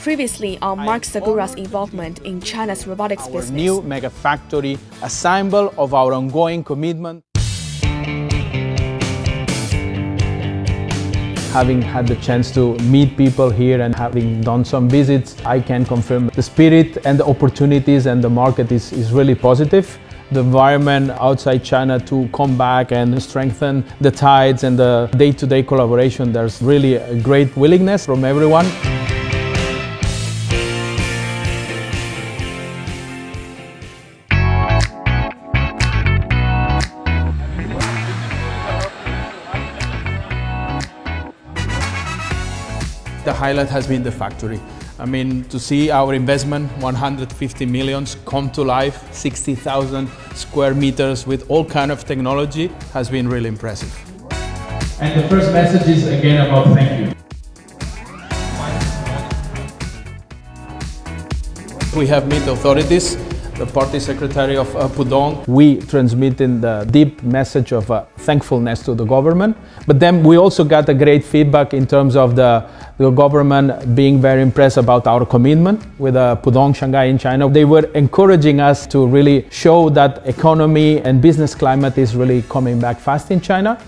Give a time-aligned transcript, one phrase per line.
[0.00, 3.50] Previously on Marc Segura's involvement in China's robotics our business.
[3.52, 7.22] new mega factory, a symbol of our ongoing commitment.
[11.52, 15.84] Having had the chance to meet people here and having done some visits, I can
[15.84, 19.96] confirm the spirit and the opportunities and the market is, is really positive.
[20.32, 25.46] The environment outside China to come back and strengthen the ties and the day to
[25.46, 28.66] day collaboration, there's really a great willingness from everyone.
[43.24, 44.58] The highlight has been the factory.
[44.98, 51.50] I mean, to see our investment, 150 millions, come to life, 60,000 square meters with
[51.50, 53.92] all kind of technology, has been really impressive.
[55.00, 57.14] And the first message is again about thank you.
[61.98, 63.16] We have met authorities,
[63.60, 65.46] the party secretary of uh, Pudong.
[65.46, 69.54] We transmitted the deep message of uh, thankfulness to the government,
[69.86, 72.66] but then we also got a great feedback in terms of the,
[72.96, 77.50] the government being very impressed about our commitment with uh, Pudong Shanghai in China.
[77.50, 82.80] They were encouraging us to really show that economy and business climate is really coming
[82.80, 83.78] back fast in China.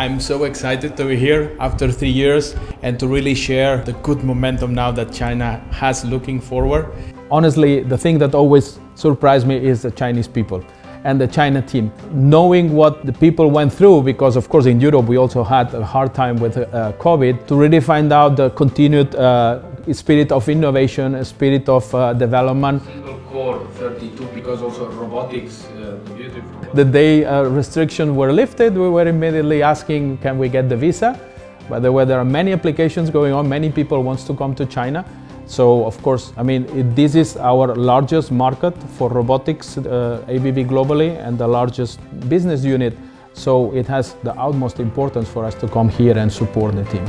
[0.00, 4.24] I'm so excited to be here after three years and to really share the good
[4.24, 6.86] momentum now that China has looking forward.
[7.30, 10.64] Honestly, the thing that always surprised me is the Chinese people
[11.04, 11.92] and the China team.
[12.12, 15.84] Knowing what the people went through, because of course in Europe we also had a
[15.84, 19.60] hard time with uh, COVID, to really find out the continued uh,
[19.92, 22.82] spirit of innovation, spirit of uh, development.
[23.98, 25.98] Single core 32 because also robotics, uh.
[26.74, 31.18] The day uh, restrictions were lifted, we were immediately asking, can we get the visa?
[31.68, 33.48] By the way, there are many applications going on.
[33.48, 35.04] Many people wants to come to China.
[35.46, 40.68] So of course, I mean, it, this is our largest market for robotics, uh, ABB
[40.68, 42.96] globally, and the largest business unit.
[43.32, 47.06] So it has the utmost importance for us to come here and support the team.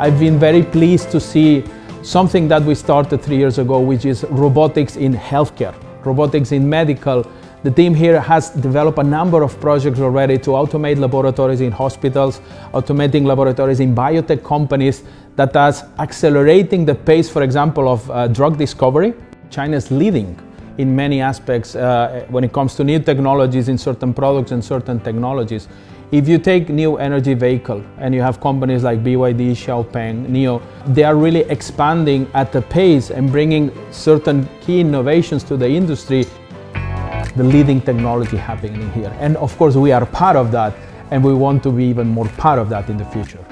[0.00, 1.64] I've been very pleased to see
[2.08, 5.74] something that we started three years ago, which is robotics in healthcare,
[6.06, 7.22] robotics in medical.
[7.64, 12.40] The team here has developed a number of projects already to automate laboratories in hospitals,
[12.72, 15.02] automating laboratories in biotech companies
[15.36, 19.12] that is accelerating the pace, for example, of uh, drug discovery.
[19.50, 20.38] China is leading
[20.78, 24.98] in many aspects uh, when it comes to new technologies in certain products and certain
[25.00, 25.68] technologies.
[26.10, 31.04] If you take new energy vehicle and you have companies like BYD, Xiaopeng, NIO, they
[31.04, 36.24] are really expanding at the pace and bringing certain key innovations to the industry.
[37.36, 39.14] The leading technology happening here.
[39.20, 40.74] And of course, we are part of that
[41.10, 43.44] and we want to be even more part of that in the future.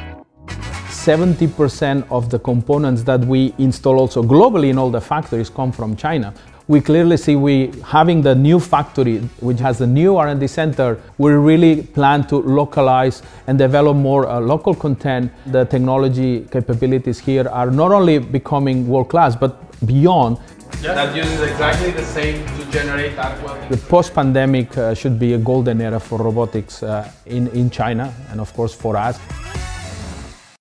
[0.89, 5.95] 70% of the components that we install also globally in all the factories come from
[5.95, 6.33] China
[6.69, 11.31] we clearly see we having the new factory which has a new r&d center we
[11.33, 15.31] really plan to localize and develop more uh, local content.
[15.47, 19.53] The technology capabilities here are not only becoming world class but
[19.87, 20.39] beyond.
[20.83, 23.57] That uses exactly the same to generate aqua.
[23.71, 28.41] the post-pandemic uh, should be a golden era for robotics uh, in, in china and
[28.41, 29.19] of course for us